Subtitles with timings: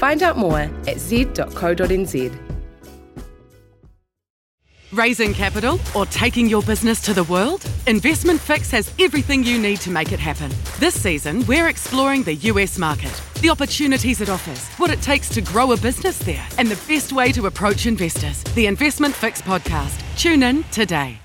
[0.00, 2.34] Find out more at z.co.nz.
[4.92, 7.70] Raising capital or taking your business to the world?
[7.86, 10.50] Investment Fix has everything you need to make it happen.
[10.78, 15.42] This season, we're exploring the US market, the opportunities it offers, what it takes to
[15.42, 18.42] grow a business there, and the best way to approach investors.
[18.54, 20.02] The Investment Fix podcast.
[20.16, 21.18] Tune in today.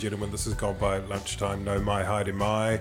[0.00, 1.62] And gentlemen, this has gone by lunchtime.
[1.62, 2.80] No my hide my.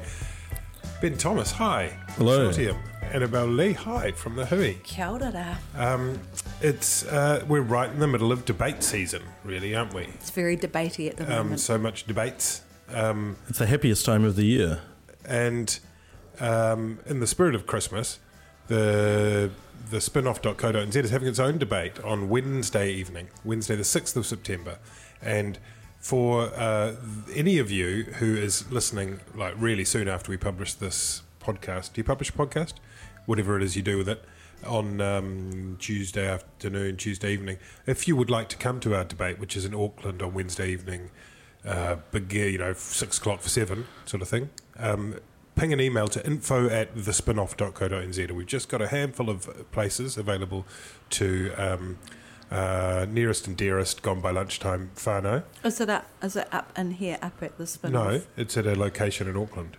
[1.01, 1.87] Ben Thomas, hi.
[2.11, 2.49] Hello.
[2.49, 2.77] Shortium.
[3.11, 4.75] Annabelle Lee, hi from the Hui.
[4.83, 5.57] Kia ora.
[5.75, 6.17] Um,
[6.61, 10.03] it's uh, we're right in the middle of debate season, really, aren't we?
[10.03, 11.59] It's very debatey at the Um, moment.
[11.59, 12.61] so much debates,
[12.93, 14.79] um, It's the happiest time of the year.
[15.25, 15.77] and
[16.39, 18.19] um, in the spirit of Christmas,
[18.67, 19.49] the
[19.91, 24.77] the spinoff.co.nz is having its own debate on Wednesday evening, Wednesday the sixth of September,
[25.21, 25.57] and
[25.99, 26.95] for uh,
[27.33, 31.99] any of you who is listening, like really soon after we publish this podcast, do
[31.99, 32.73] you publish a podcast?
[33.25, 34.23] Whatever it is you do with it
[34.65, 37.57] on um, Tuesday afternoon, Tuesday evening.
[37.85, 40.69] If you would like to come to our debate, which is in Auckland on Wednesday
[40.69, 41.11] evening,
[41.65, 44.49] uh, big, you know, six o'clock for seven, sort of thing.
[44.77, 45.15] Um,
[45.55, 48.31] ping an email to info at thespinoff.co.nz.
[48.31, 50.65] We've just got a handful of places available
[51.11, 51.97] to um,
[52.51, 55.43] uh, nearest and dearest, gone by lunchtime, whānau.
[55.63, 56.07] Is it up?
[56.21, 57.17] Is it up in here?
[57.21, 59.77] Up at the spin No, it's at a location in Auckland.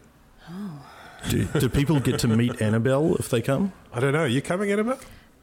[1.28, 3.72] Do, do people get to meet Annabelle if they come?
[3.92, 4.20] I don't know.
[4.20, 4.98] Are you coming, Annabelle?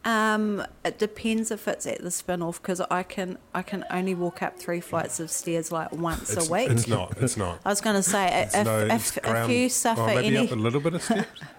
[0.05, 4.41] Um, it depends if it's at the spin-off because I can I can only walk
[4.41, 6.69] up three flights of stairs like once It's, a week.
[6.69, 7.17] it's not.
[7.19, 7.59] It's not.
[7.65, 10.47] I was going to say if no, if, it's if, you suffer oh, maybe any
[10.47, 11.27] up a little bit of steps.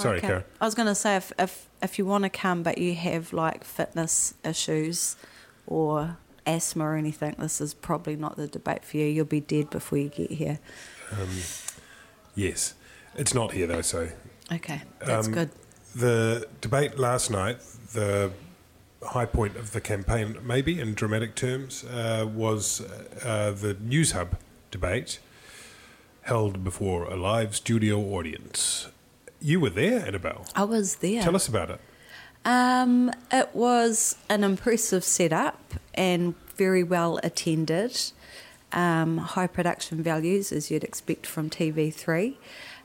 [0.00, 0.26] Sorry, Okay.
[0.26, 0.44] Karen.
[0.60, 3.32] I was going to say if, if if you want to come but you have
[3.32, 5.16] like fitness issues
[5.66, 6.16] or
[6.46, 9.06] asthma or anything, this is probably not the debate for you.
[9.06, 10.58] You'll be dead before you get here.
[12.34, 12.74] Yes,
[13.16, 13.82] it's not here though.
[13.82, 14.08] So
[14.52, 15.50] Okay, that's Um, good.
[15.94, 17.58] the debate last night,
[17.92, 18.32] the
[19.02, 22.80] high point of the campaign, maybe in dramatic terms, uh, was
[23.24, 24.32] uh, the Newshub
[24.70, 25.20] debate
[26.22, 28.88] held before a live studio audience.
[29.40, 30.44] You were there, Annabelle.
[30.54, 31.22] I was there.
[31.22, 31.80] Tell us about it.
[32.44, 37.98] Um, it was an impressive setup and very well attended.
[38.72, 42.36] Um, high production values, as you'd expect from TV3.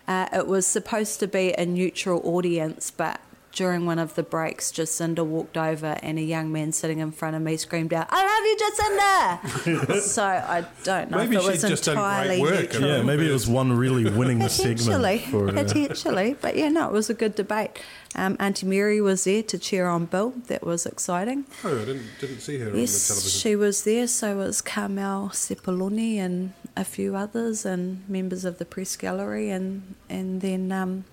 [0.07, 3.19] Uh, it was supposed to be a neutral audience, but
[3.55, 7.35] during one of the breaks, Jacinda walked over and a young man sitting in front
[7.35, 9.99] of me screamed out, I love you, Jacinda!
[10.01, 12.53] so I don't know Maybe if it was just entirely work.
[12.73, 12.87] neutral.
[12.89, 14.79] Yeah, maybe it was one really winning segment.
[14.79, 17.71] Potentially, For, uh, potentially, but yeah, no, it was a good debate.
[18.13, 20.33] Um, Auntie Mary was there to cheer on Bill.
[20.47, 21.45] That was exciting.
[21.63, 23.39] Oh, I didn't, didn't see her on the Yes, television.
[23.39, 24.07] she was there.
[24.07, 29.95] So was Carmel Sepuloni and a few others, and members of the press gallery, and
[30.09, 31.03] and then um,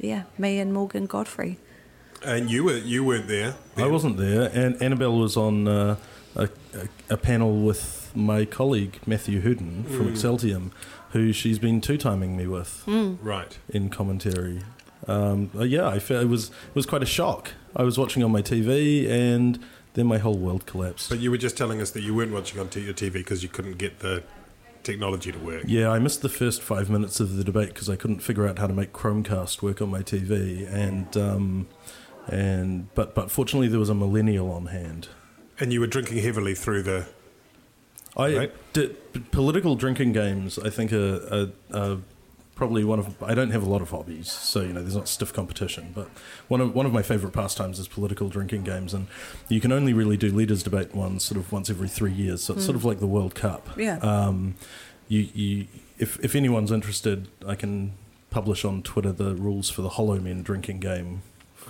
[0.00, 1.56] yeah, me and Morgan Godfery.
[2.24, 3.54] and you were you weren't there.
[3.76, 5.96] I wasn't there, and Annabelle was on uh,
[6.36, 10.12] a, a, a panel with my colleague Matthew Hooton from Mm.
[10.12, 10.70] Exceltium,
[11.12, 13.58] who she's been two-timing me with Right.
[13.68, 14.62] in commentary.
[15.06, 17.52] Um, uh, yeah, I felt it was it was quite a shock.
[17.74, 19.58] I was watching on my TV, and
[19.94, 21.08] then my whole world collapsed.
[21.08, 23.42] But you were just telling us that you weren't watching on t- your TV because
[23.42, 24.22] you couldn't get the
[24.82, 25.64] technology to work.
[25.66, 28.58] Yeah, I missed the first five minutes of the debate because I couldn't figure out
[28.58, 31.68] how to make Chromecast work on my TV, and um,
[32.26, 35.08] and but but fortunately there was a millennial on hand.
[35.58, 37.06] And you were drinking heavily through the.
[38.16, 39.30] I Right.
[39.30, 40.58] political drinking games.
[40.58, 41.98] I think are, are, are
[42.60, 43.22] probably one of.
[43.22, 45.92] I don't have a lot of hobbies, so you know there's not stiff competition.
[45.94, 46.08] But
[46.48, 49.06] one of one of my favourite pastimes is political drinking games, and
[49.48, 52.44] you can only really do leaders debate ones sort of once every three years.
[52.44, 53.70] So it's sort of like the World Cup.
[53.78, 53.96] Yeah.
[53.98, 54.56] Um,
[55.08, 55.66] you, you,
[55.98, 57.94] if if anyone's interested, I can
[58.30, 61.22] publish on Twitter the rules for the Hollow Men drinking game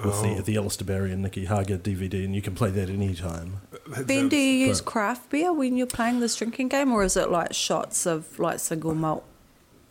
[0.05, 0.35] with Oh.
[0.37, 3.61] the the Alister Barry and Nicky Hager DVD, and you can play that any time.
[4.07, 7.17] Ben, do you use but- craft beer when you're playing this drinking game, or is
[7.17, 9.25] it like shots of like single malt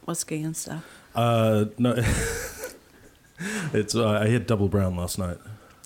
[0.10, 0.84] whiskey and stuff?
[1.16, 1.94] Uh, no,
[3.74, 5.38] it's uh, I had double brown last night.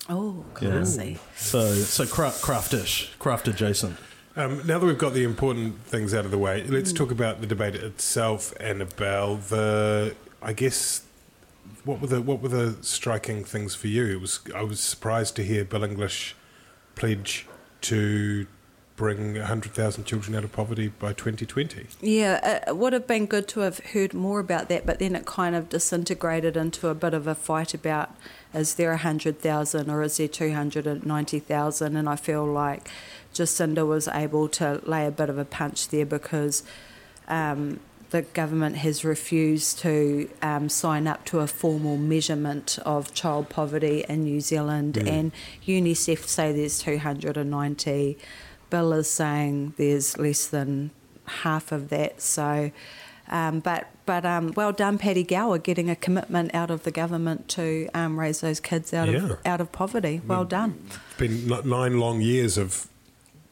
[0.08, 0.70] Oh, Yeah.
[0.70, 1.18] classy.
[1.36, 3.96] So so craft craftish, craft adjacent.
[4.36, 6.96] Um, now that we've got the important things out of the way, let's Mm.
[6.96, 11.02] talk about the debate itself, and about The I guess
[11.84, 14.06] what were the what were the striking things for you?
[14.16, 16.34] It was I was surprised to hear Bill English
[16.96, 17.46] pledge
[17.82, 18.46] to
[18.96, 21.86] bring hundred thousand children out of poverty by twenty twenty.
[22.00, 25.26] Yeah, it would have been good to have heard more about that, but then it
[25.26, 28.14] kind of disintegrated into a bit of a fight about
[28.54, 31.96] is there 100,000 or is there 290,000?
[31.96, 32.88] And I feel like
[33.34, 36.62] Jacinda was able to lay a bit of a punch there because
[37.26, 37.80] um,
[38.10, 44.04] the government has refused to um, sign up to a formal measurement of child poverty
[44.08, 45.32] in New Zealand, and
[45.66, 48.16] UNICEF say there's 290.
[48.70, 50.90] Bill is saying there's less than
[51.26, 52.20] half of that.
[52.20, 52.70] So,
[53.28, 57.48] um, but but um, well done, Paddy Gower, getting a commitment out of the government
[57.50, 59.24] to um, raise those kids out Yeah.
[59.32, 60.20] of out of poverty.
[60.26, 60.78] Well done.
[60.88, 62.88] It's been nine long years of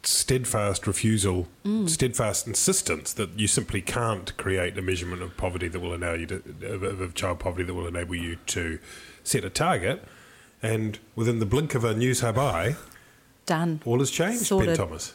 [0.05, 1.47] steadfast refusal,
[1.87, 6.27] steadfast insistence that you simply can't create a measurement of poverty that will allow you
[6.27, 8.79] to of, of of child poverty that will enable you to
[9.23, 10.05] set a target.
[10.61, 12.77] And within the blink of a Newshub eye,
[13.47, 13.81] Done.
[13.85, 14.49] all has changed.
[14.51, 15.15] Ben Thomas.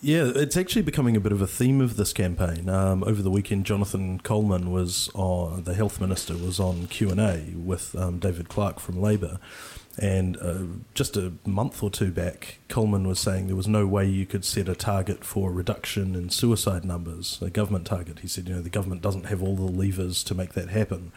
[0.00, 2.68] Yeah, it's actually becoming a bit of a theme of this campaign.
[2.68, 7.20] Um, over the weekend, Jonathan Coleman was on, the health minister was on Q and
[7.20, 9.40] A with um, David Clark from Labor,
[9.98, 10.62] and uh,
[10.94, 14.44] just a month or two back, Coleman was saying there was no way you could
[14.44, 18.20] set a target for reduction in suicide numbers, a government target.
[18.20, 21.10] He said, you know, the government doesn't have all the levers to make that happen,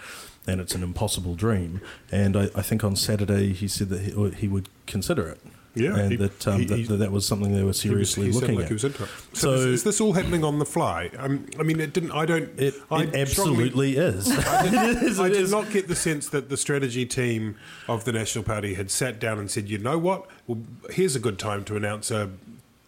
[0.47, 1.81] and it's an impossible dream.
[2.11, 5.41] And I, I think on Saturday he said that he, he would consider it.
[5.73, 8.31] Yeah, and he- that, um, he- that, that that was something they were seriously he
[8.33, 8.67] looking like at.
[8.69, 9.09] He was into it.
[9.33, 11.09] So, So- is, is this all happening on the fly?
[11.17, 12.11] Um, I mean, it didn't.
[12.11, 12.49] I don't.
[12.59, 14.29] It, I it absolutely is.
[14.29, 15.51] I did, It is, I it did is.
[15.51, 17.55] not get the sense that the strategy team
[17.87, 20.27] of the National Party had sat down and said, you know what?
[20.47, 20.59] Well,
[20.89, 22.29] here's a good time to announce a,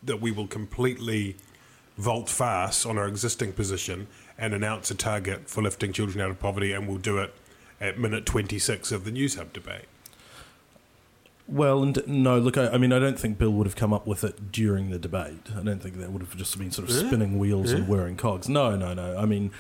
[0.03, 1.37] that we will completely
[1.97, 4.07] vault fast on our existing position
[4.37, 7.33] and announce a target for lifting children out of poverty, and we'll do it
[7.79, 9.85] at minute 26 of the Newshub debate.
[11.47, 14.07] Well, and no, look, I, I mean, I don't think Bill would have come up
[14.07, 15.49] with it during the debate.
[15.57, 18.47] I don't think that would have just been sort of spinning wheels and whirring cogs.
[18.47, 19.17] No, no, no.
[19.17, 19.51] I mean,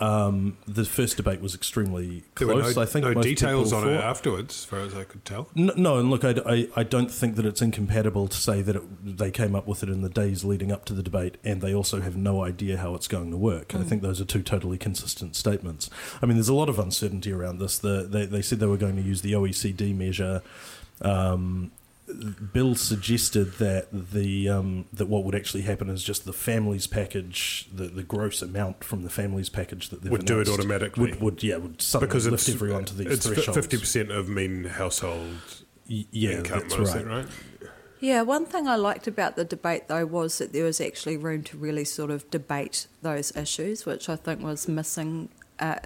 [0.00, 2.76] um, the first debate was extremely close.
[2.76, 5.48] no, I think no details on it afterwards, as far as I could tell.
[5.54, 8.76] No, no, and look, I, I, I don't think that it's incompatible to say that
[8.76, 11.60] it, they came up with it in the days leading up to the debate, and
[11.60, 13.74] they also have no idea how it's going to work.
[13.74, 15.88] I think those are two totally consistent statements.
[16.22, 17.78] I mean, there's a lot of uncertainty around this.
[17.78, 20.42] The, they, they said they were going to use the OECD measure.
[21.02, 21.72] Um,
[22.54, 27.68] Bill suggested that the um, that what would actually happen is just the families package,
[27.70, 31.10] the, the gross amount from the families package that they've Would do it automatically.
[31.10, 33.54] Would, would yeah would suddenly Because lift it's, everyone to these it's thresholds.
[33.58, 35.36] fifty percent of mean household
[35.90, 36.60] Y- yeah, income.
[36.60, 37.04] that's right.
[37.04, 37.26] that right?
[38.00, 41.42] Yeah, one thing I liked about the debate though was that there was actually room
[41.44, 45.28] to really sort of debate those issues, which I think was missing.
[45.60, 45.76] Uh,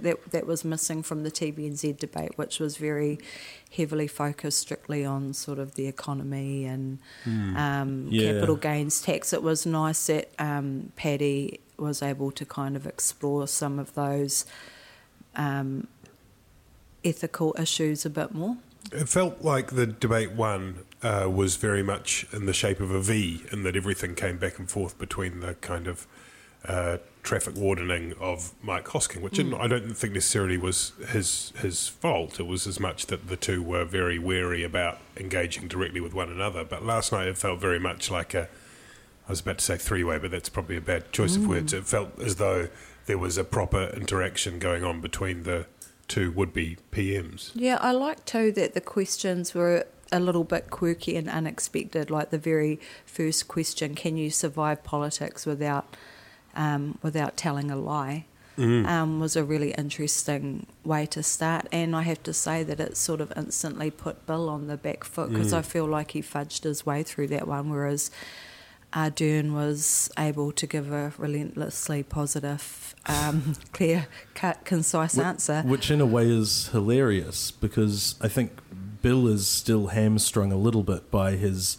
[0.00, 3.18] that that was missing from the TVNZ debate, which was very
[3.76, 8.32] heavily focused strictly on sort of the economy and um, Yeah.
[8.32, 9.32] capital gains tax.
[9.32, 14.44] It was nice that um, Paddy was able to kind of explore some of those
[15.34, 15.88] um,
[17.04, 18.56] ethical issues a bit more.
[18.92, 23.00] It felt like the debate one uh, was very much in the shape of a
[23.00, 26.06] V, in that everything came back and forth between the kind of
[26.66, 32.40] uh, traffic wardening of Mike Hosking, which I don't think necessarily was his his fault.
[32.40, 36.30] It was as much that the two were very wary about engaging directly with one
[36.30, 36.64] another.
[36.64, 38.48] But last night it felt very much like a
[39.28, 41.74] I was about to say three way, but that's probably a bad choice of words.
[41.74, 42.68] It felt as though
[43.04, 45.66] there was a proper interaction going on between the
[46.08, 47.50] two would be PMs.
[47.54, 52.10] Yeah, I like too that the questions were a little bit quirky and unexpected.
[52.10, 55.94] Like the very first question: Can you survive politics without
[56.54, 58.24] um, without telling a lie?
[58.86, 62.96] Um, was a really interesting way to start, and I have to say that it
[62.96, 66.64] sort of instantly put Bill on the back foot because I feel like he fudged
[66.64, 68.10] his way through that one, whereas
[68.92, 75.62] Ardern was able to give a relentlessly positive, um, clear cut, concise answer.
[75.62, 78.52] Which in a way is hilarious because I think
[79.02, 81.76] Bill is still hamstrung a little bit by his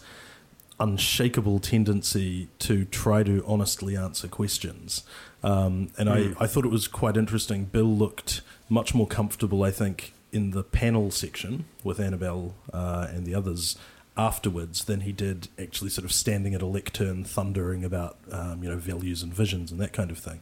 [0.80, 5.04] unshakable tendency to try to honestly answer questions.
[5.42, 7.66] Um, and I, I thought it was quite interesting.
[7.66, 13.26] Bill looked much more comfortable, I think, in the panel section with Annabelle uh, and
[13.26, 13.76] the others
[14.16, 18.68] afterwards than he did actually sort of standing at a lectern thundering about um, you
[18.68, 20.40] know values and visions and that kind of thing.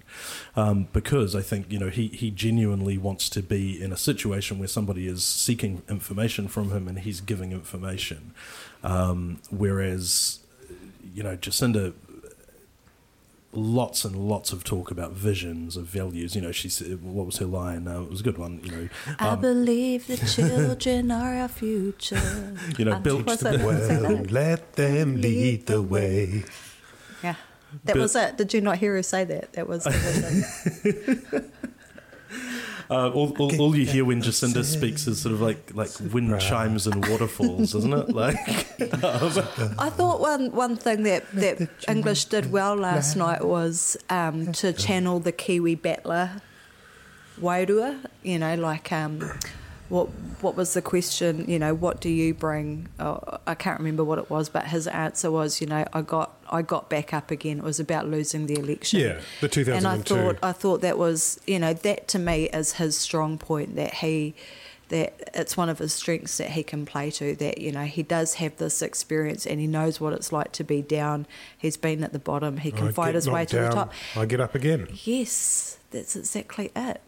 [0.56, 4.58] Um, because I think you know he, he genuinely wants to be in a situation
[4.58, 8.32] where somebody is seeking information from him and he's giving information.
[8.82, 10.40] Um, whereas
[11.14, 11.94] you know, Jacinda
[13.52, 16.34] lots and lots of talk about visions of values.
[16.36, 17.88] You know, she said, what was her line?
[17.88, 18.60] Uh, it was a good one.
[18.62, 18.88] You know,
[19.18, 22.54] I um, believe the children are our future.
[22.76, 24.30] You know, build the it- was it that?
[24.30, 26.44] let them lead the way.
[27.22, 27.34] Yeah.
[27.84, 28.36] That But- was it.
[28.36, 29.52] Did you not hear her say that?
[29.54, 31.52] That was the vision.
[32.90, 36.40] uh, all, all, all you hear when Jacinda speaks is sort of like like wind
[36.40, 38.08] chimes and waterfalls, isn't it?
[38.10, 38.36] Like,
[39.04, 43.44] I was like, I thought one, one thing that, that English did well last night
[43.44, 46.40] was um, to channel the Kiwi battler,
[47.40, 48.04] Wairua.
[48.22, 49.32] You know, like um,
[49.88, 50.08] what
[50.40, 51.44] what was the question?
[51.48, 52.88] You know, what do you bring?
[52.98, 56.36] Oh, I can't remember what it was, but his answer was, you know, I got
[56.50, 57.58] I got back up again.
[57.58, 59.00] It was about losing the election.
[59.00, 59.72] Yeah, the 2002.
[59.72, 63.38] And I thought I thought that was you know that to me is his strong
[63.38, 64.34] point that he
[64.88, 68.02] that it's one of his strengths that he can play to that you know he
[68.02, 71.26] does have this experience and he knows what it's like to be down.
[71.56, 72.58] He's been at the bottom.
[72.58, 73.92] He can I fight his way knocked to the top.
[74.16, 74.88] I get up again.
[75.04, 77.00] Yes, that's exactly it.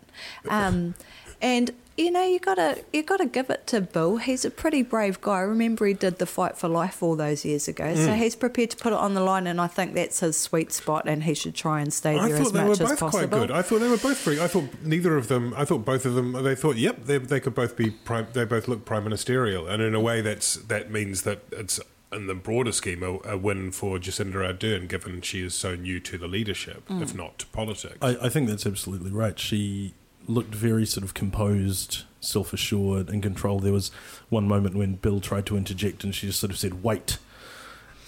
[0.49, 0.95] Um,
[1.41, 4.17] and you know you gotta you gotta give it to Bill.
[4.17, 5.39] He's a pretty brave guy.
[5.39, 8.05] I remember he did the fight for life all those years ago, Mm.
[8.07, 9.47] so he's prepared to put it on the line.
[9.47, 12.37] And I think that's his sweet spot, and he should try and stay I there
[12.39, 12.59] as much as possible.
[12.59, 13.29] I thought they were much as both possible.
[13.29, 13.51] quite good.
[13.51, 14.41] I thought they were both very.
[14.41, 15.55] I thought neither of them.
[15.57, 16.33] I thought both of them.
[16.43, 17.91] They thought, yep, they, they could both be.
[17.91, 21.81] Prime, they both look prime ministerial, and in a way, that's that means that it's
[22.13, 26.01] in the broader scheme a, a win for Jacinda Ardern, given she is so new
[26.01, 27.03] to the leadership, Mm.
[27.03, 27.99] if not to politics.
[28.03, 29.39] I, I think that's absolutely right.
[29.39, 29.95] She
[30.27, 33.63] looked very sort of composed, self assured, and controlled.
[33.63, 33.91] There was
[34.29, 37.19] one moment when Bill tried to interject, and she just sort of said, "Wait."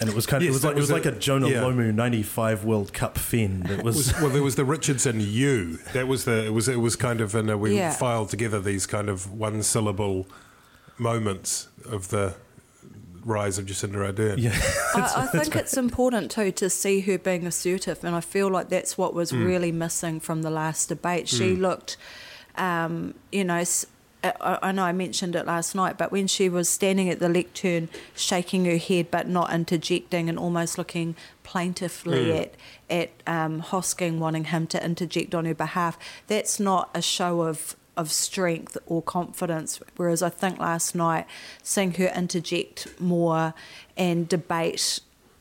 [0.00, 1.16] And it was kind of Yes, it was that like it was was like a-
[1.16, 1.61] a Jonah yeah.
[1.62, 3.64] Lomu '95 World Cup fin.
[3.71, 5.78] It was, was, well, there was the Richardson U.
[5.92, 6.45] That was the.
[6.47, 6.66] It was.
[6.69, 7.35] It was kind of.
[7.37, 7.92] and we Yeah.
[7.92, 10.26] filed together these kind of one syllable
[10.99, 12.35] moments of the
[13.25, 14.38] rise of Jacinda Ardern.
[14.38, 14.50] yeah.
[14.95, 18.69] I, I think it's important too to see her being assertive, and I feel like
[18.69, 21.29] that's what was really missing from the last debate.
[21.29, 21.97] She looked,
[22.57, 23.64] um, you know.
[24.41, 27.88] I know I mentioned it last night, but when she was standing at the lectern,
[28.14, 32.55] shaking her head but not interjecting, and almost looking plaintively at
[32.88, 35.99] at um, Hosking, wanting him to interject on her behalf,
[36.29, 39.80] that's not a show of of strength or confidence.
[39.96, 41.26] Whereas I think last night,
[41.62, 43.54] seeing her interject more
[43.96, 45.00] and debate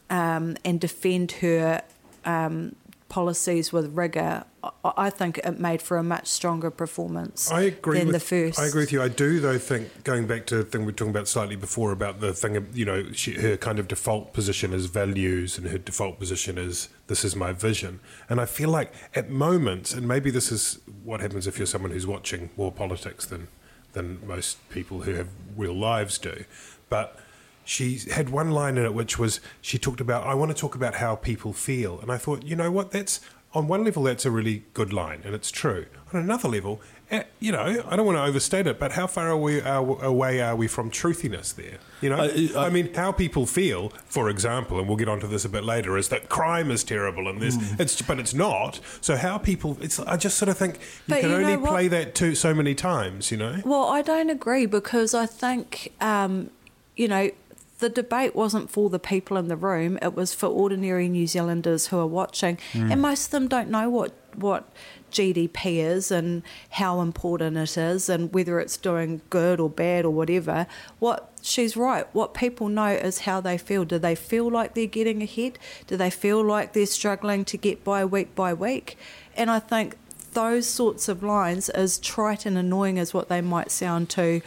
[0.10, 1.81] um, and defend her
[2.25, 2.75] um,
[3.12, 4.46] policies with rigour,
[4.86, 8.58] I, think it made for a much stronger performance I agree than with the first.
[8.58, 9.01] I agree with you.
[9.01, 11.91] I do though think going back to the thing we were talking about slightly before
[11.91, 15.68] about the thing of you know she, her kind of default position is values and
[15.68, 18.00] her default position is this is my vision.
[18.30, 21.91] And I feel like at moments, and maybe this is what happens if you're someone
[21.91, 23.50] who's watching more politics than
[23.91, 26.46] than most people who have real lives do,
[26.89, 27.20] but.
[27.63, 30.75] She had one line in it which was she talked about I want to talk
[30.75, 32.00] about how people feel.
[32.00, 32.91] And I thought you know what?
[32.91, 33.20] That's
[33.53, 35.86] on one level that's a really good line and it's true.
[36.13, 39.27] On another level eh, you know I don't want to overstate it but how far
[39.30, 41.77] are we are, away are we from truthiness there?
[42.01, 42.15] You know?
[42.18, 45.50] I- I, I- mean how people feel for example and we'll get onto this a
[45.50, 47.82] bit later is that crime is terrible and this Hmm.
[47.82, 48.80] it's but it's not.
[49.01, 51.88] So how people it's I just sort of think you But can you only play
[51.89, 53.62] that too so many times you know?
[53.65, 56.50] Well, I don't agree because I think, um,
[56.96, 57.30] you know,
[57.82, 60.00] the debate wasn't for the people in the room.
[60.02, 62.90] It was for ordinary New Zealanders who are watching, mm.
[62.92, 64.70] and most of them don't know what what
[65.12, 70.12] GDP is and how important it is, and whether it's doing good or bad or
[70.12, 70.68] whatever.
[71.00, 72.08] What she's right.
[72.14, 73.84] What people know is how they feel.
[73.84, 75.58] Do they feel like they're getting ahead?
[75.88, 78.98] Do they feel like they're struggling to get by week by week?
[79.36, 79.98] And I think
[80.34, 84.42] those sorts of lines, as trite and annoying as what they might sound to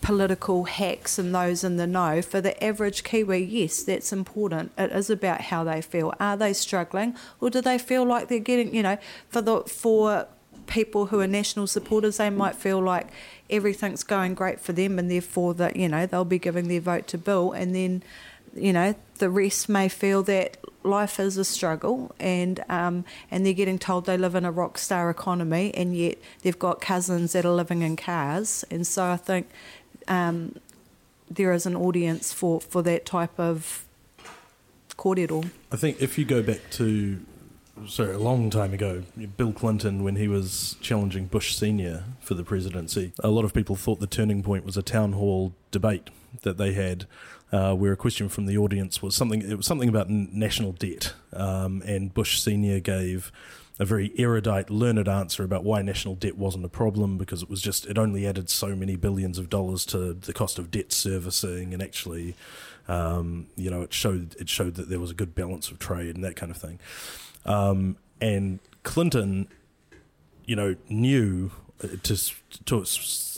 [0.00, 4.72] political hacks and those in the know, for the average Kiwi, yes, that's important.
[4.78, 6.14] It is about how they feel.
[6.20, 8.74] Are they struggling, or do they feel like they're getting?
[8.74, 8.98] You know,
[9.28, 10.26] for the for
[10.66, 13.08] people who are national supporters, they might feel like
[13.48, 17.06] everything's going great for them, and therefore that you know they'll be giving their vote
[17.08, 18.02] to Bill, and then
[18.54, 23.52] you know the rest may feel that life is a struggle and um, and they're
[23.52, 27.44] getting told they live in a rock star economy and yet they've got cousins that
[27.44, 29.50] are living in cars and so I think
[30.08, 30.56] um,
[31.30, 33.84] there is an audience for, for that type of
[34.96, 35.50] kōrero.
[35.70, 37.20] I think if you go back to,
[37.86, 39.02] sorry, a long time ago,
[39.36, 42.04] Bill Clinton, when he was challenging Bush Sr.
[42.20, 45.52] for the presidency, a lot of people thought the turning point was a town hall
[45.70, 46.08] debate
[46.42, 47.06] that they had.
[47.52, 51.12] Uh, where a question from the audience was something it was something about national debt,
[51.32, 53.30] um, and Bush Senior gave
[53.78, 57.60] a very erudite, learned answer about why national debt wasn't a problem because it was
[57.60, 61.74] just it only added so many billions of dollars to the cost of debt servicing,
[61.74, 62.34] and actually,
[62.88, 66.14] um, you know, it showed it showed that there was a good balance of trade
[66.14, 66.78] and that kind of thing.
[67.44, 69.48] Um, and Clinton,
[70.46, 71.50] you know, knew
[71.84, 72.32] uh, to
[72.64, 72.84] to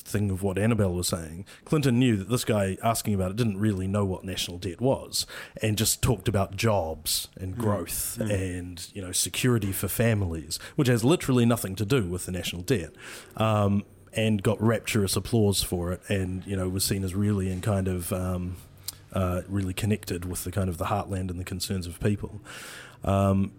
[0.08, 3.58] thing of what Annabelle was saying, Clinton knew that this guy asking about it didn't
[3.58, 5.26] really know what national debt was,
[5.62, 8.30] and just talked about jobs and growth mm.
[8.30, 12.62] and you know security for families, which has literally nothing to do with the national
[12.62, 12.90] debt.
[13.36, 13.84] Um,
[14.14, 17.86] and got rapturous applause for it, and you know was seen as really in kind
[17.86, 18.56] of um,
[19.12, 22.40] uh, really connected with the kind of the heartland and the concerns of people.
[23.04, 23.52] Um,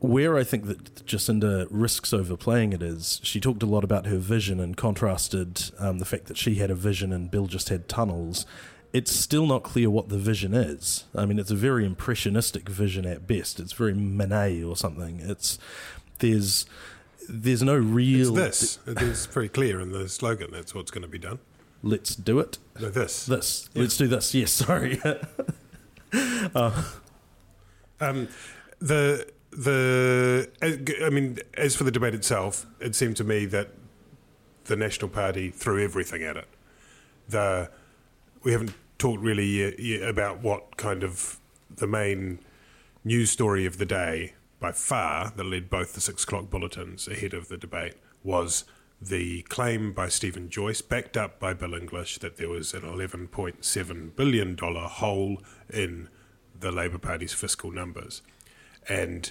[0.00, 4.18] where I think that Jacinda risks overplaying it is she talked a lot about her
[4.18, 7.88] vision and contrasted um, the fact that she had a vision and Bill just had
[7.88, 8.44] tunnels.
[8.92, 11.04] It's still not clear what the vision is.
[11.14, 13.58] I mean, it's a very impressionistic vision at best.
[13.58, 15.20] It's very Manet or something.
[15.20, 15.58] It's
[16.18, 16.66] there's
[17.28, 18.36] there's no real.
[18.38, 18.96] It's this.
[19.02, 20.50] it's very clear in the slogan.
[20.52, 21.40] That's what's going to be done.
[21.82, 22.58] Let's do it.
[22.80, 23.26] No, this.
[23.26, 23.68] This.
[23.74, 23.82] Yeah.
[23.82, 24.34] Let's do this.
[24.34, 24.52] Yes.
[24.52, 25.00] Sorry.
[26.54, 26.84] uh.
[28.00, 28.28] um,
[28.78, 29.26] the
[29.56, 33.70] the eh, I mean, as for the debate itself, it seemed to me that
[34.64, 36.48] the National Party threw everything at it.
[37.28, 37.70] The
[38.42, 41.38] we haven't talked really about what kind of
[41.74, 42.38] the main
[43.04, 47.34] news story of the day by far that led both the six o'clock bulletins ahead
[47.34, 48.64] of the debate was
[49.00, 54.16] the claim by Stephen Joyce, backed up by Bill English, that there was an $11.7
[54.16, 56.08] billion hole in
[56.58, 58.22] the Labour Party's fiscal numbers.
[58.88, 59.30] And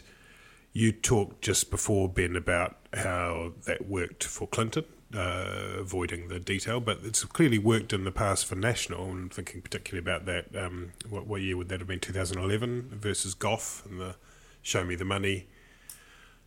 [0.76, 4.84] you talked just before, Ben, about how that worked for Clinton,
[5.16, 9.10] uh, avoiding the detail, but it's clearly worked in the past for National.
[9.10, 10.54] I'm thinking particularly about that.
[10.54, 12.02] Um, what, what, year would that have been?
[12.02, 14.16] 2011 versus Goff and the
[14.62, 15.48] Show Me the Money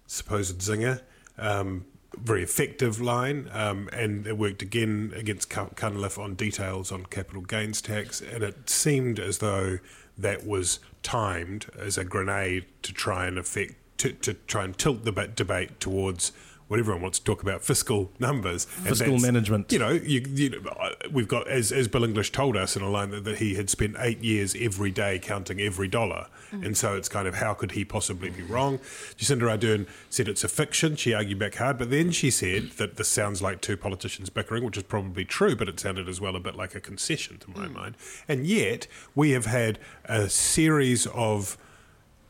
[0.06, 1.00] supposed zinger.
[1.38, 7.40] Um, very effective line, um, and it worked again against Cunliffe on details on capital
[7.42, 9.78] gains tax, and it seemed as though
[10.18, 15.04] that was timed as a grenade to try and affect to, to try and tilt
[15.04, 16.32] the debate towards
[16.68, 19.72] what everyone wants to talk about fiscal numbers, fiscal management.
[19.72, 22.82] You know, you, you know, uh, we've got as as Bill English told us in
[22.82, 26.64] a line that, that he had spent eight years every day counting every dollar, mm.
[26.64, 28.78] and so it's kind of how could he possibly be wrong?
[29.16, 30.94] Jacinda Ardern said it's a fiction.
[30.94, 34.62] She argued back hard, but then she said that this sounds like two politicians bickering,
[34.62, 37.50] which is probably true, but it sounded as well a bit like a concession to
[37.50, 37.72] my mm.
[37.72, 37.96] mind.
[38.28, 41.56] And yet we have had a series of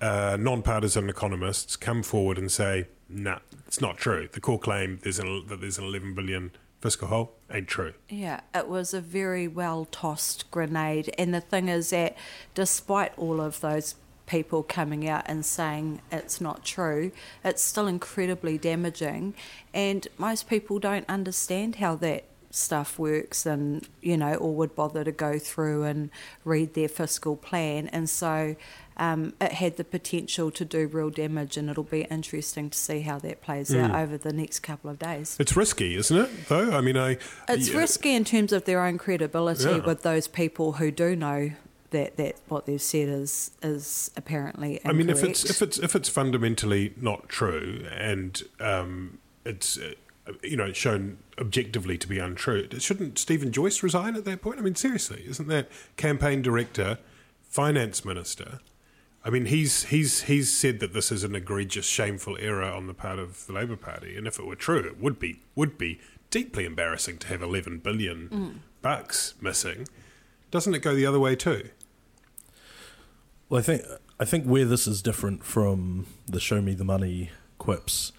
[0.00, 4.28] uh, non-partisan economists come forward and say, "Nah, it's not true.
[4.30, 8.40] The core claim there's an, that there's an 11 billion fiscal hole ain't true." Yeah,
[8.54, 12.16] it was a very well tossed grenade, and the thing is that
[12.54, 13.94] despite all of those
[14.26, 17.10] people coming out and saying it's not true,
[17.42, 19.34] it's still incredibly damaging,
[19.72, 25.04] and most people don't understand how that stuff works and you know or would bother
[25.04, 26.10] to go through and
[26.44, 28.56] read their fiscal plan and so
[28.98, 33.00] um, it had the potential to do real damage, and it'll be interesting to see
[33.00, 33.80] how that plays mm.
[33.80, 35.36] out over the next couple of days.
[35.38, 36.48] It's risky, isn't it?
[36.48, 37.78] Though I mean, I it's yeah.
[37.78, 39.86] risky in terms of their own credibility yeah.
[39.86, 41.52] with those people who do know
[41.90, 44.94] that that what they've said is is apparently incorrect.
[44.94, 49.78] I mean, if it's if it's if it's fundamentally not true and um, it's.
[50.42, 52.68] You know, shown objectively to be untrue.
[52.78, 54.58] Shouldn't Stephen Joyce resign at that point?
[54.58, 56.98] I mean, seriously, isn't that campaign director,
[57.42, 58.60] finance minister,
[59.24, 62.94] I mean, he's he's he's said that this is an egregious, shameful error on the
[62.94, 66.00] part of the Labor Party, and if it were true, it would be would be
[66.30, 68.54] deeply embarrassing to have eleven billion mm.
[68.80, 69.86] bucks missing.
[70.50, 71.68] Doesn't it go the other way too?
[73.48, 73.82] Well, I think
[74.20, 78.12] I think where this is different from the "Show Me the Money" quips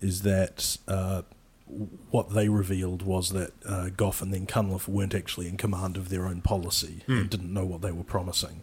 [0.00, 1.22] is that uh,
[1.66, 6.08] what they revealed was that uh, Goff and then Cunliffe weren't actually in command of
[6.08, 7.20] their own policy mm.
[7.22, 8.62] and didn't know what they were promising.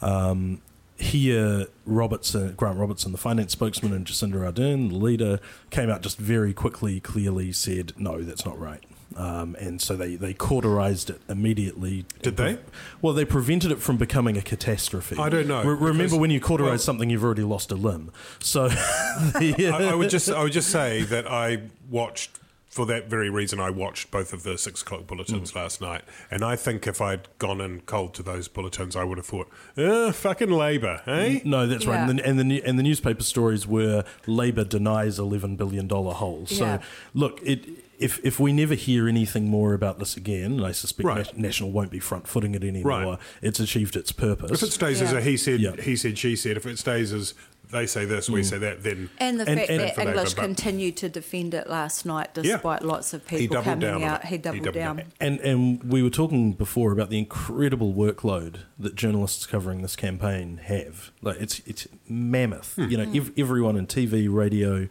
[0.00, 0.62] Um,
[0.96, 6.18] here, Robertson, Grant Robertson, the finance spokesman, and Jacinda Ardern, the leader, came out just
[6.18, 8.82] very quickly, clearly said, no, that's not right.
[9.16, 12.04] Um, and so they, they cauterized it immediately.
[12.20, 12.58] Did they?
[13.00, 15.16] Well, they prevented it from becoming a catastrophe.
[15.18, 15.62] I don't know.
[15.62, 18.12] Re- remember, when you cauterize well, something, you've already lost a limb.
[18.40, 22.38] So, I, I, would just I would just say that I watched
[22.76, 25.56] for that very reason, I watched both of the six o'clock bulletins mm.
[25.56, 29.16] last night, and I think if I'd gone in cold to those bulletins, I would
[29.16, 31.92] have thought, uh, "Fucking Labor, eh?" No, that's yeah.
[31.92, 32.10] right.
[32.10, 36.44] And the, and the, and the newspaper stories were Labor denies eleven billion dollar hole.
[36.44, 36.82] So yeah.
[37.14, 37.66] look, it
[37.98, 41.38] if if we never hear anything more about this again, and I suspect right.
[41.38, 43.18] National won't be front footing it anymore, right.
[43.40, 44.50] it's achieved its purpose.
[44.50, 45.06] If it stays yeah.
[45.06, 47.32] as a he said, he said, she said, if it stays as
[47.70, 50.10] they say this, we say that, then And the And- fact and- that For Labour,
[50.12, 52.42] English but- continued to defend it last night Yeah.
[52.42, 54.24] despite lots of He people doubled coming down out.
[54.26, 54.96] He doubled, He doubled down.
[54.96, 55.06] down.
[55.20, 60.60] And and we were talking before about the incredible workload that journalists covering this campaign
[60.64, 61.10] have.
[61.22, 62.74] Like it's it's mammoth.
[62.76, 62.88] Hmm.
[62.88, 64.88] You know, ev- everyone in TV, radio,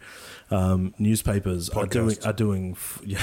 [0.50, 3.22] um, newspapers are doing are doing f- yeah,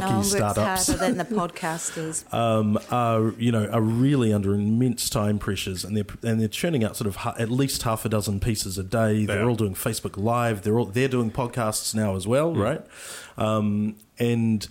[0.00, 0.86] plucky No startups.
[0.86, 2.32] than the podcasters.
[2.34, 6.84] um, are you know are really under immense time pressures, and they're and they're churning
[6.84, 9.24] out sort of ha- at least half a dozen pieces a day.
[9.26, 9.48] They're Yeah.
[9.48, 10.62] all doing Facebook Live.
[10.62, 12.82] They're all they're doing podcasts now as well, right?
[13.36, 14.66] Um, and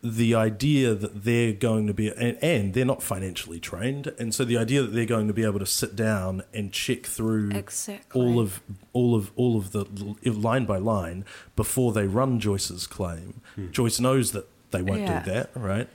[0.00, 4.44] the idea that they're going to be and, and they're not financially trained, and so
[4.44, 8.20] the idea that they're going to be able to sit down and check through Exactly.
[8.20, 8.60] all of
[8.92, 9.84] all of all of the
[10.24, 11.24] line by line
[11.56, 13.40] before they run Joyce's claim.
[13.72, 15.22] Joyce knows that they won't Yeah.
[15.22, 15.88] do that, right?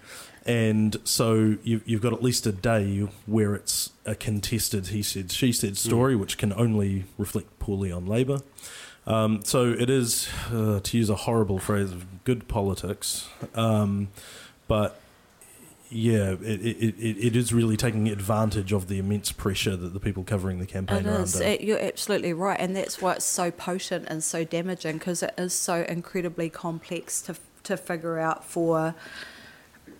[0.45, 5.31] And so you've, you've got at least a day where it's a contested he said,
[5.31, 8.39] she said story, which can only reflect poorly on Labour.
[9.07, 11.91] Um, so it is, uh, to use a horrible phrase,
[12.25, 13.27] good politics.
[13.55, 14.09] Um,
[14.67, 14.99] but
[15.89, 19.99] yeah, it, it, it, it is really taking advantage of the immense pressure that the
[19.99, 21.35] people covering the campaign It are is.
[21.35, 21.47] under.
[21.47, 25.33] It, you're absolutely right, and that's why it's so potent and so damaging because it
[25.37, 28.95] is so incredibly complex to to figure out for,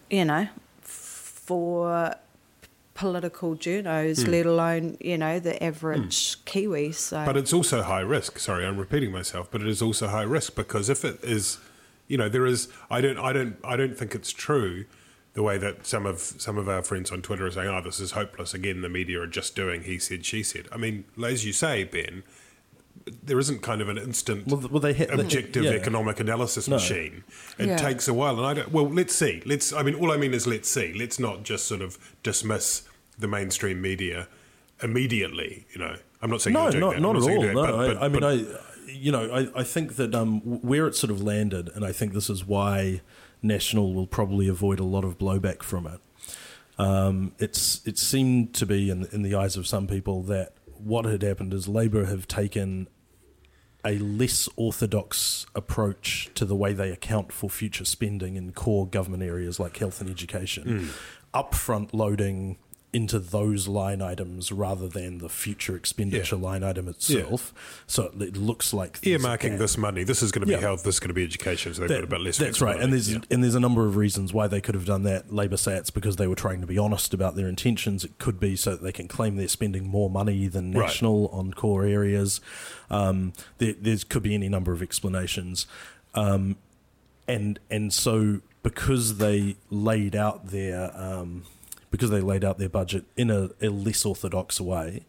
[0.10, 0.48] you know,
[0.82, 2.16] for
[2.94, 4.32] political journos, hmm.
[4.32, 6.42] let alone you know the average hmm.
[6.46, 6.92] Kiwi.
[6.92, 8.40] So, But it's also high risk.
[8.40, 11.58] Sorry, I'm repeating myself, but it is also high risk because if it is,
[12.08, 12.68] you know, there is.
[12.90, 13.18] I don't.
[13.18, 13.58] I don't.
[13.64, 14.86] I don't think it's true.
[15.34, 18.00] The way that some of some of our friends on Twitter are saying, "Oh, this
[18.00, 20.68] is hopeless." Again, the media are just doing he said, she said.
[20.72, 22.24] I mean, as you say, Ben,
[23.24, 25.72] there isn't kind of an instant Well, well, they hit- they- objective yeah.
[25.72, 26.76] economic analysis No.
[26.78, 27.24] machine.
[27.58, 27.78] It Yeah.
[27.78, 28.72] takes a while, and I don't.
[28.72, 29.42] Well, let's see.
[29.46, 29.74] Let's.
[29.74, 30.94] I mean, all I mean is let's see.
[30.94, 32.84] Let's not just sort of dismiss
[33.20, 34.28] the mainstream media
[34.82, 35.66] immediately.
[35.74, 37.02] You know, I'm not saying no, you're doing not, that.
[37.02, 37.30] Not at all.
[37.44, 40.14] you're No, it, but- I, I mean, but- I, you know, I, I think that
[40.16, 43.02] um, where it sort of landed, and I think this is why
[43.42, 46.00] National will probably avoid a lot of blowback from it.
[46.78, 50.54] Um, it's it seemed to be in in the eyes of some people that
[50.84, 52.88] what had happened is Labor have taken
[53.86, 59.24] a less orthodox approach to the way they account for future spending in core government
[59.24, 61.38] areas like health and education, hmm.
[61.38, 62.58] upfront loading
[62.94, 66.42] into those line items rather than the future expenditure Yeah.
[66.44, 67.52] line item itself.
[67.88, 70.04] So it, looks like earmarking this money.
[70.04, 70.60] This is going to be Yeah.
[70.60, 70.84] health.
[70.84, 71.74] This is going to be education.
[71.74, 72.38] So they've That- got a bit less.
[72.38, 73.34] That's right, and there's flexibility.
[73.34, 75.34] and there's a number of reasons why they could have done that.
[75.34, 78.04] Labor say it's because they were trying to be honest about their intentions.
[78.06, 80.86] It could be so that they can claim they're spending more money than Right.
[80.86, 82.42] national on core areas.
[82.92, 85.66] Um, there there's, could be any number of explanations,
[86.14, 86.58] um,
[87.28, 91.44] and and so because they laid out their um,
[91.94, 95.04] because they laid out their budget in a, a less orthodox way,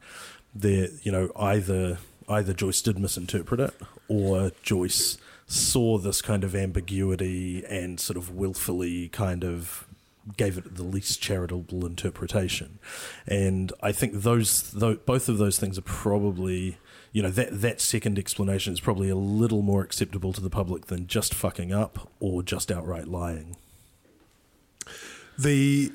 [0.54, 1.96] they you know either
[2.28, 3.74] either Joyce did misinterpret it
[4.06, 5.16] or Joyce
[5.46, 9.86] saw this kind of ambiguity and sort of willfully kind of
[10.36, 12.78] gave it the least charitable interpretation.
[13.26, 16.76] And I think those tho- both of those things are probably
[17.12, 20.88] you know that that second explanation is probably a little more acceptable to the public
[20.88, 23.56] than just fucking up or just outright lying.
[25.38, 25.90] The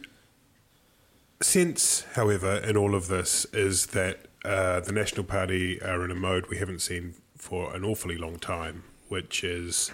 [1.42, 6.16] sense, however, in all of this is that uh, the National Party are in a
[6.16, 9.92] mode we haven't seen for an awfully long time, which is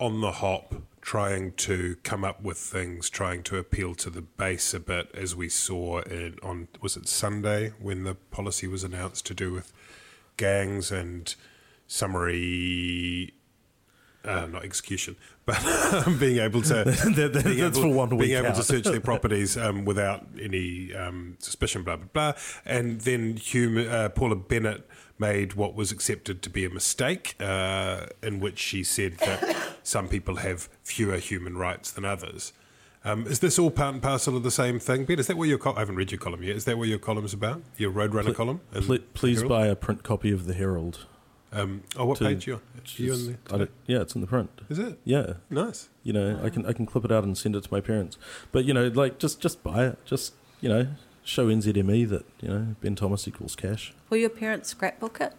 [0.00, 4.74] on the hop, trying to come up with things, trying to appeal to the base
[4.74, 9.26] a bit, as we saw in on was it Sunday when the policy was announced
[9.26, 9.72] to do with
[10.36, 11.34] gangs and
[11.86, 13.34] summary
[14.24, 15.58] uh, not execution, but
[16.18, 18.84] being able to That- that- being that's able, for one being week able to search
[18.84, 22.32] their properties um, without any um, suspicion, blah blah blah.
[22.64, 28.06] And then Hum- uh, Paula Bennett made what was accepted to be a mistake, uh,
[28.22, 32.52] in which she said that some people have fewer human rights than others.
[33.06, 35.18] Um, is this all part and parcel of the same thing, Ben?
[35.18, 36.56] Is that what your col- I haven't read your column yet?
[36.56, 37.62] Is that what your column's about?
[37.76, 38.62] Your Roadrunner column?
[38.74, 41.04] in Ple- please buy a print copy of the Herald.
[41.54, 42.60] Um, oh, what to- page you on?
[42.96, 43.62] You on just- there?
[43.62, 44.50] I yeah, it's in the print.
[44.68, 44.98] Is it?
[45.04, 45.88] Yeah, Nice.
[46.02, 48.18] you know, I can I can clip it out and send it to my parents.
[48.52, 49.98] But you know, like just just buy it.
[50.04, 50.88] Just you know,
[51.22, 53.94] show NZME that you know Ben Thomas equals cash.
[54.10, 55.32] will your parents scrapbook it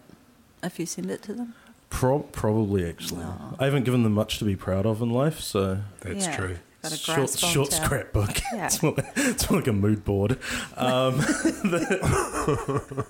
[0.62, 1.54] if you send it to them?
[1.90, 3.22] Pro- probably actually.
[3.24, 3.54] Aw.
[3.60, 6.36] I haven't given them much to be proud of in life, so That's Yeah.
[6.36, 6.56] true.
[6.82, 8.40] Got a short short onto- scrapbook.
[8.54, 8.66] Yeah.
[8.66, 10.32] it's, more, it's more like a mood board.
[10.76, 13.06] Um, the-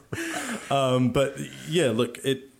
[0.71, 1.37] um, but
[1.69, 2.51] yeah, look, it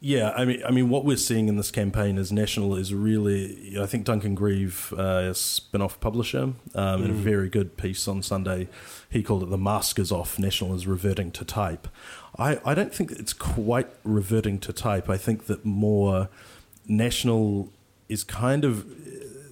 [0.00, 3.76] Yeah, I mean, I mean, what we're seeing in this campaign is National is really.
[3.80, 8.22] I think Duncan Grieve, uh, a spin-off publisher, um, in a very good piece on
[8.22, 8.68] Sunday,
[9.10, 10.38] he called it "The mask is off.
[10.38, 11.88] National is reverting to type."
[12.38, 15.10] I, I don't think it's quite reverting to type.
[15.10, 16.28] I think that more
[16.86, 17.72] National
[18.08, 18.86] is kind of.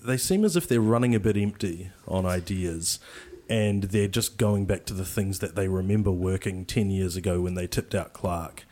[0.04, 3.00] They seem as if they're running a bit empty on ideas.
[3.48, 7.42] And they're just going back to the things that they remember working 10 years ago
[7.42, 8.64] when they tipped out Clark.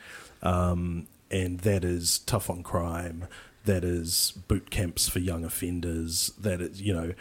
[0.43, 3.27] Um, and that is tough on crime,
[3.65, 7.13] that is boot camps for young offenders, that is, you know,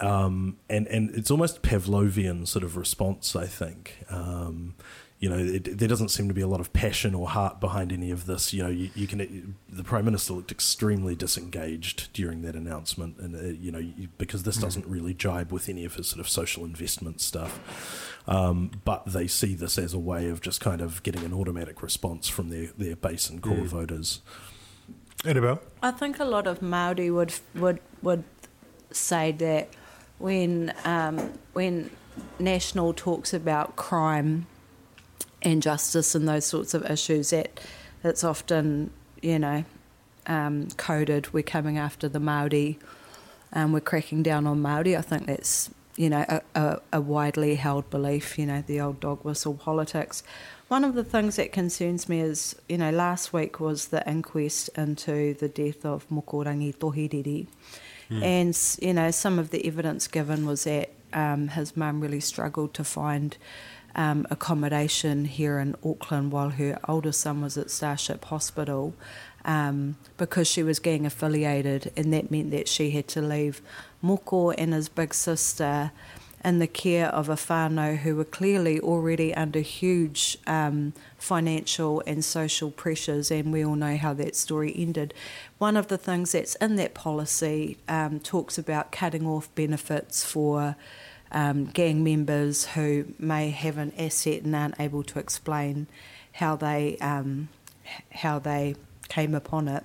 [0.00, 4.04] um, and and it's almost Pavlovian sort of response, I think.
[4.08, 4.74] Um,
[5.20, 7.92] you know, it, there doesn't seem to be a lot of passion or heart behind
[7.92, 8.52] any of this.
[8.52, 9.56] You know, you, you can.
[9.68, 14.44] The prime minister looked extremely disengaged during that announcement, and uh, you know, you, because
[14.44, 18.14] this doesn't really jibe with any of his sort of social investment stuff.
[18.28, 21.82] Um, but they see this as a way of just kind of getting an automatic
[21.82, 24.20] response from their, their base and core voters.
[25.24, 25.60] Annabelle?
[25.82, 28.22] I think a lot of Maori would would would
[28.92, 29.70] say that
[30.18, 31.90] when um, when
[32.38, 34.46] National talks about crime
[35.48, 37.60] and justice and those sorts of issues, that
[38.04, 38.90] it's often
[39.22, 39.64] you know
[40.26, 41.32] um, coded.
[41.32, 42.78] We're coming after the Maori,
[43.52, 44.96] and we're cracking down on Maori.
[44.96, 48.38] I think that's you know a, a, a widely held belief.
[48.38, 50.22] You know the old dog whistle politics.
[50.68, 54.68] One of the things that concerns me is, you know, last week was the inquest
[54.76, 57.46] into the death of Moko Rangitoheriri.
[58.10, 58.22] Mm.
[58.22, 62.74] And, you know, some of the evidence given was that um, his mum really struggled
[62.74, 63.38] to find
[63.98, 68.94] um, accommodation here in Auckland while her older son was at Starship Hospital
[69.44, 73.60] um, because she was gang affiliated, and that meant that she had to leave
[74.02, 75.90] Moko and his big sister
[76.44, 82.24] in the care of a whānau who were clearly already under huge um, financial and
[82.24, 85.12] social pressures, and we all know how that story ended.
[85.58, 90.76] One of the things that's in that policy um, talks about cutting off benefits for
[91.32, 95.86] um, gang members who may have an asset and aren't able to explain
[96.32, 97.48] how they um,
[98.12, 98.74] how they
[99.08, 99.84] came upon it.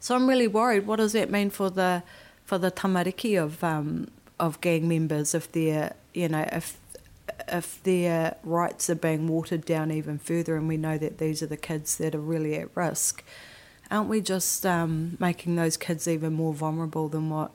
[0.00, 0.86] So I'm really worried.
[0.86, 2.02] What does that mean for the
[2.44, 6.78] for the tamariki of um, of gang members if their you know if
[7.48, 11.46] if their rights are being watered down even further, and we know that these are
[11.46, 13.22] the kids that are really at risk,
[13.90, 17.50] aren't we just um, making those kids even more vulnerable than what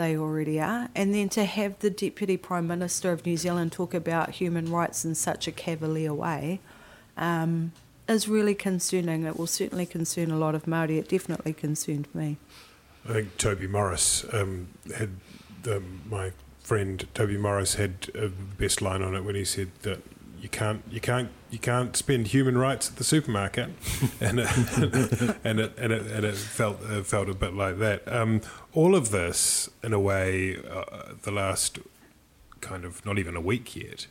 [0.00, 0.88] they already are?
[0.94, 5.04] And then to have the Deputy Prime Minister of New Zealand talk about human rights
[5.04, 6.60] in such a cavalier way
[7.16, 7.72] um,
[8.08, 9.24] is really concerning.
[9.24, 10.98] It will certainly concern a lot of Māori.
[10.98, 12.38] It definitely concerned me.
[13.08, 15.10] I think Toby Morris um, had
[15.62, 20.00] the, my friend Toby Morris had a best line on it when he said that
[20.40, 23.70] you can't you can't you can't spend human rights at the supermarket,
[24.20, 24.48] and it,
[25.44, 28.10] and it and it and it felt it felt a bit like that.
[28.10, 28.40] Um,
[28.72, 31.78] all of this, in a way, uh, the last
[32.60, 34.06] kind of not even a week yet,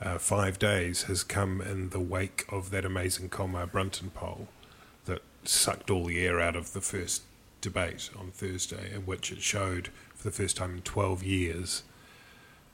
[0.00, 4.48] uh, five days has come in the wake of that amazing Colmar Brunton poll
[5.04, 7.22] that sucked all the air out of the first
[7.60, 11.82] debate on Thursday, in which it showed for the first time in 12 years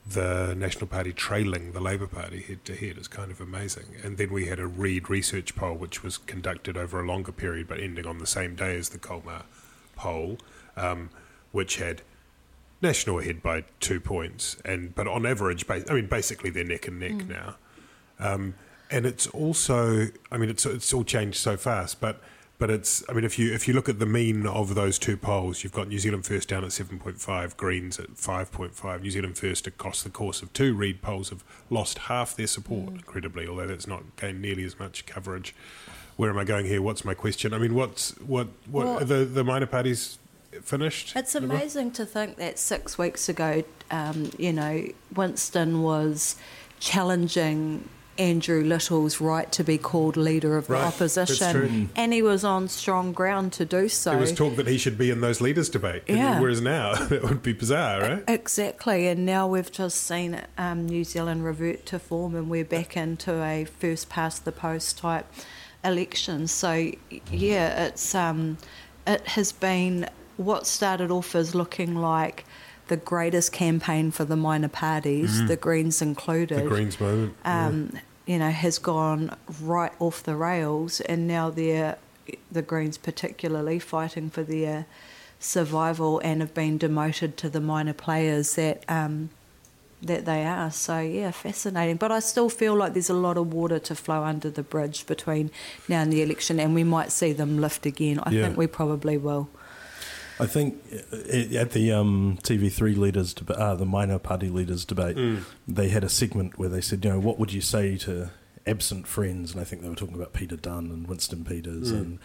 [0.04, 3.96] the National Party trailing the Labour Party head to head is kind of amazing.
[4.02, 7.68] And then we had a Reid research poll, which was conducted over a longer period
[7.68, 9.44] but ending on the same day as the Colmar
[9.94, 10.38] poll,
[10.76, 11.10] um,
[11.52, 12.02] which had
[12.82, 16.98] National ahead by two points, and but on average, I mean, basically they're neck and
[16.98, 17.28] neck mm.
[17.28, 17.54] now.
[18.18, 18.54] Um,
[18.90, 22.20] and it's also, I mean, it's it's all changed so fast, but
[22.62, 25.16] but it's I mean if you if you look at the mean of those two
[25.16, 28.72] polls, you've got New Zealand First down at seven point five, Greens at five point
[28.72, 29.02] five.
[29.02, 32.90] New Zealand First across the course of two Reid polls have lost half their support,
[32.90, 32.94] mm.
[32.98, 35.56] incredibly, although that's not gained nearly as much coverage.
[36.16, 36.80] Where am I going here?
[36.80, 37.52] What's my question?
[37.52, 40.20] I mean, what's what what well, the the minor parties
[40.62, 41.16] finished?
[41.16, 46.36] It's amazing to think that six weeks ago, um, you know, Winston was
[46.78, 52.44] challenging Andrew Little's right to be called leader of the right, opposition, and he was
[52.44, 54.10] on strong ground to do so.
[54.10, 56.38] There was talk that he should be in those leaders' debate, yeah.
[56.38, 58.24] whereas now that would be bizarre, right?
[58.28, 62.96] Exactly, and now we've just seen um, New Zealand revert to form, and we're back
[62.96, 65.26] into a first past the post type
[65.84, 66.46] election.
[66.46, 66.92] So,
[67.30, 68.58] yeah, it's um,
[69.06, 72.44] it has been what started off as looking like
[72.88, 75.46] the greatest campaign for the minor parties, mm-hmm.
[75.46, 76.64] the Greens included.
[76.64, 77.34] The Greens moment.
[77.44, 78.00] Um, yeah.
[78.24, 81.96] You know, has gone right off the rails, and now they're
[82.50, 84.86] the Greens particularly fighting for their
[85.40, 89.30] survival and have been demoted to the minor players that um,
[90.00, 90.70] that they are.
[90.70, 91.96] So yeah, fascinating.
[91.96, 95.06] But I still feel like there's a lot of water to flow under the bridge
[95.06, 95.50] between
[95.88, 98.20] now and the election, and we might see them lift again.
[98.22, 98.44] I Yeah.
[98.44, 99.48] think we probably will.
[100.42, 105.16] I think uh, at the um, TV3 leaders, deba- uh, the minor party leaders debate,
[105.16, 105.44] Mm.
[105.68, 108.30] they had a segment where they said, you know, what would you say to
[108.66, 109.52] absent friends?
[109.52, 112.00] And I think they were talking about Peter Dunne and Winston Peters Mm.
[112.00, 112.18] and.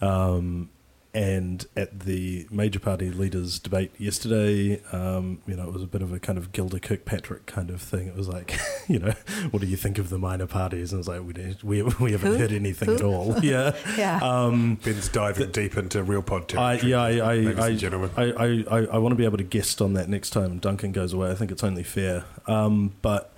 [0.00, 0.70] Um,
[1.14, 6.02] and at the major party leaders debate yesterday, um, you know, it was a bit
[6.02, 8.08] of a kind of Gilda Kirkpatrick kind of thing.
[8.08, 9.14] It was like, you know,
[9.52, 10.92] what do you think of the minor parties?
[10.92, 12.38] And it's like, we, don't- we, we haven't Who?
[12.38, 12.94] heard anything Who?
[12.96, 13.36] at all.
[13.44, 13.76] Yeah.
[13.96, 14.18] Yeah.
[14.22, 16.90] Um, Ben's diving deep into real pod I, territory.
[16.90, 18.10] yeah, I, I, ladies I, and gentlemen.
[18.16, 20.90] I, I, I, I want to be able to guest on that next time Duncan
[20.92, 21.30] goes away.
[21.30, 22.24] I think it's only fair.
[22.48, 23.32] Um, but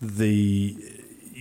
[0.00, 0.76] the,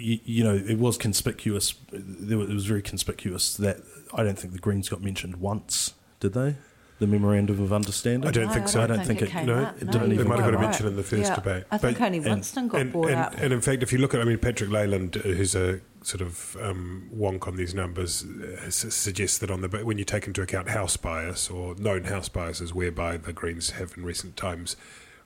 [0.01, 1.73] you, you know, it was conspicuous.
[1.91, 3.77] There was- It was very conspicuous that
[4.13, 6.55] I don't think the Greens got mentioned once, did they?
[6.99, 8.27] The memorandum of understanding.
[8.27, 8.81] I don't No, think so.
[8.81, 9.81] I don't think it- came no, up.
[9.81, 11.35] it No, didn't you're even They might have got a mention in the first Yeah,
[11.35, 11.63] debate.
[11.71, 12.25] I think But- only and-
[12.69, 13.33] got and, brought and, up.
[13.39, 16.55] and in fact, if you look at, I mean, Patrick Leyland, who's a sort of
[16.61, 20.69] um, wonk on these numbers, uh, suggests that on the when you take into account
[20.69, 24.75] house bias or known house biases, whereby the Greens have in recent times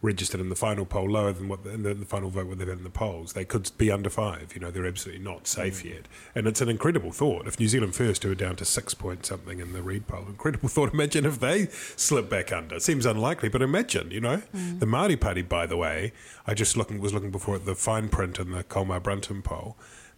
[0.02, 2.58] registered in the final poll lower than what the, in the, the final vote what
[2.60, 4.52] they've had in the polls, they could be under five.
[4.54, 5.90] You know, they're absolutely not safe Mm.
[5.90, 7.48] yet, and it's an incredible thought.
[7.48, 10.26] If New Zealand First, who are down to six point something in the Reid poll,
[10.28, 10.94] incredible thought.
[10.94, 12.76] Imagine if they slip back under.
[12.76, 14.12] It seems unlikely, but imagine.
[14.12, 14.80] You know, Mm.
[14.80, 16.14] the Māori Party, by the way,
[16.46, 19.76] I just looking was looking before at the fine print in the Colmar Brunton poll.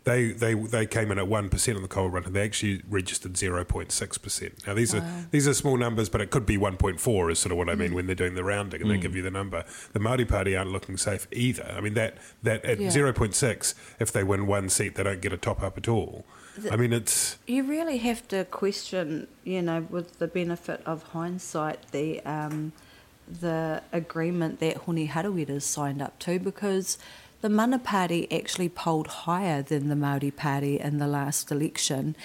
[0.08, 2.82] They, they they came in at one percent on the coal run, and They actually
[2.90, 4.66] registered zero point six percent.
[4.66, 7.30] Now these are these are small numbers, but it could be one point four.
[7.30, 7.80] Is sort of what I Mm.
[7.80, 9.66] mean when they're doing the rounding and they give you the number.
[9.92, 11.74] The Māori Party aren't looking safe either.
[11.78, 12.90] I mean that that at Yeah.
[12.90, 15.88] zero point six, if they win one seat, they don't get a top up at
[15.90, 16.24] all.
[16.72, 21.80] I mean it's You really have to question, you know, with the benefit of hindsight,
[21.92, 22.72] the um,
[23.30, 26.98] the agreement that Hone Harawira signed up to because
[27.42, 32.16] the Mana Party actually polled higher than the Māori Party in the last election.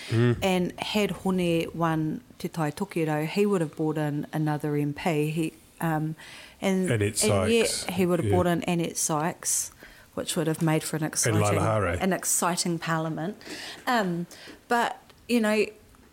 [0.42, 5.30] And had Hone won Te Tai Tokerau, he would have brought in another MP.
[5.30, 6.16] He, um,
[6.60, 8.34] and, Annette and yet he would have yeah.
[8.34, 9.72] brought in Annette Sykes,
[10.14, 13.36] which would have made for an exciting, an exciting parliament.
[13.86, 14.26] Um,
[14.68, 14.98] but
[15.28, 15.66] you know,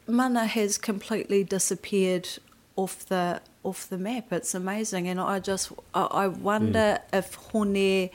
[0.08, 2.28] Mana has completely disappeared
[2.76, 4.32] off the off the map.
[4.32, 8.10] It's amazing, and I just I, I wonder if Hone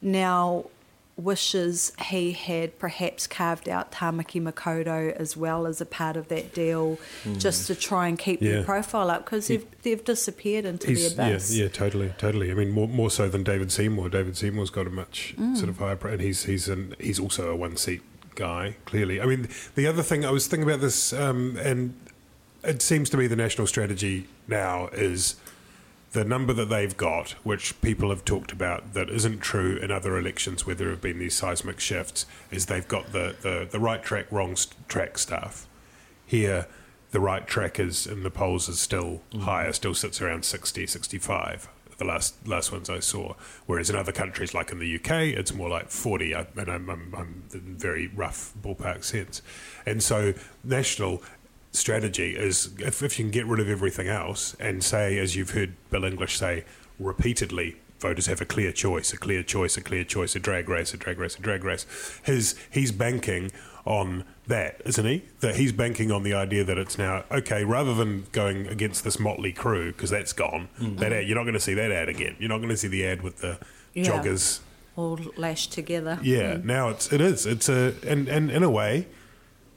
[0.00, 0.64] now
[1.16, 6.54] wishes he had perhaps carved out Tamaki Makaurau as well as a part of that
[6.54, 6.96] deal,
[7.38, 8.52] just to try and keep Yeah.
[8.52, 11.54] their profile up because they've they've disappeared into the He's, yeah, abyss.
[11.56, 12.50] yeah, totally, totally.
[12.52, 14.08] I mean, more, more so than David Seymour.
[14.10, 15.56] David Seymour's got a much Mm.
[15.56, 18.02] sort of higher, pro- and he's he's an, he's also a one seat
[18.36, 18.76] guy.
[18.84, 21.94] Clearly, I mean, the other thing I was thinking about this, um, and
[22.62, 25.34] it seems to me the national strategy now is
[26.12, 30.16] the number that they've got, which people have talked about that isn't true in other
[30.16, 34.02] elections where there have been these seismic shifts, is they've got the, the, the right
[34.02, 34.56] track, wrong
[34.88, 35.66] track stuff.
[36.24, 36.66] Here,
[37.10, 39.40] the right track is in the polls is still mm-hmm.
[39.40, 41.68] higher, still sits around 60, 65.
[41.98, 43.34] The last last ones I saw,
[43.66, 46.88] whereas in other countries like in the UK, it's more like forty, I- and I'm,
[46.88, 49.42] I'm, I'm in very rough ballpark sense.
[49.84, 51.24] And so national
[51.72, 55.50] strategy is if, if you can get rid of everything else and say, as you've
[55.50, 56.64] heard Bill English say
[56.98, 60.94] repeatedly, voters have a clear choice, a clear choice, a clear choice, a drag race,
[60.94, 61.86] a drag race, a drag race.
[62.24, 63.50] His he's banking
[63.84, 65.24] on that, isn't he?
[65.40, 69.18] That he's banking on the idea that it's now okay, rather than going against this
[69.18, 70.68] motley crew because that's gone.
[70.80, 70.96] Mm-hmm.
[70.96, 72.36] That ad, you're not going to see that ad again.
[72.38, 73.58] You're not going to see the ad with the
[73.94, 74.04] Yeah.
[74.04, 74.60] joggers.
[74.96, 76.18] All lashed together.
[76.22, 76.64] Yeah, mm.
[76.64, 79.06] now it's it is it's a and and in a way.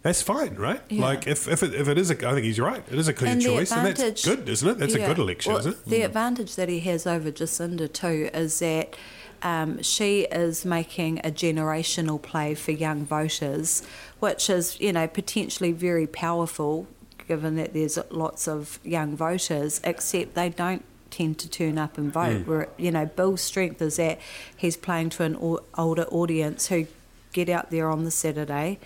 [0.04, 0.82] That's fine, right?
[0.90, 1.04] Yeah.
[1.04, 2.84] Like if, if it if it is a, I think he's right.
[2.92, 4.78] It is a clear And choice, and that's good, isn't it?
[4.80, 5.04] That's Yeah.
[5.04, 5.86] a good election, Well, isn't it?
[5.86, 8.96] The advantage that he has over Jacinda too is that
[9.44, 13.84] um, she is making a generational play for young voters,
[14.20, 16.88] which is you know potentially very powerful,
[17.28, 19.82] given that there's lots of young voters.
[19.84, 22.48] Except they don't tend to turn up and vote.
[22.48, 24.20] Where you know Bill's strength is that
[24.58, 25.36] he's playing to an
[25.78, 26.88] older audience who
[27.34, 28.80] get out there on the Saturday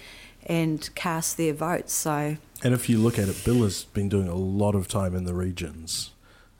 [0.46, 1.94] and cast their votes.
[1.94, 5.16] So And if you look at it, Bill has been doing a lot of time
[5.16, 6.12] in the regions.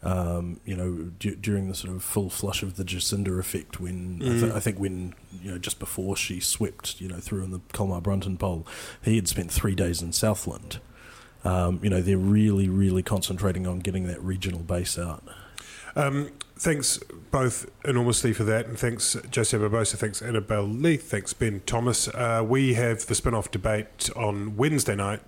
[0.04, 4.22] Um, you know, d- during the sort of full flush of the Jacinda effect, when
[4.22, 7.50] I, th- I think when you know just before she swept, you know, through in
[7.50, 8.68] the Colmar Brunton poll,
[9.02, 10.80] he had spent three days in Southland.
[11.44, 15.24] Um, you know, they're really, really concentrating on getting that regional base out.
[15.96, 17.00] Um, thanks
[17.32, 22.08] both enormously for that, and thanks Jose Barbosa, thanks Annabelle Lee, thanks Ben Thomas.
[22.08, 25.22] Uh, we have the spin-off debate on Wednesday night,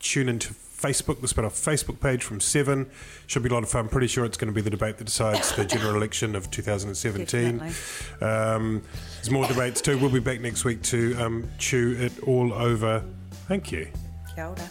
[0.00, 2.88] tune into Facebook, the Spinoff Facebook page from 7.
[3.26, 3.88] Should be a lot of fun.
[3.88, 7.60] Pretty sure it's going to be the debate that decides the general election of 2017.
[8.20, 8.82] Um,
[9.16, 9.98] there's more debates too.
[9.98, 13.02] We'll be back next week to um, chew it all over.
[13.48, 13.88] Thank you.
[14.34, 14.70] Kia ora.